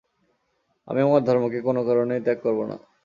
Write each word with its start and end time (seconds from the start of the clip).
আমি 0.87 0.99
আমার 1.01 1.21
ধর্মকে 1.23 1.59
কোন 1.61 1.77
কারণেই 1.87 2.23
ত্যাগ 2.25 2.37
করব 2.43 2.59
না। 2.69 2.75